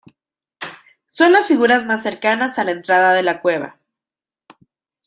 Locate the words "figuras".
1.47-1.85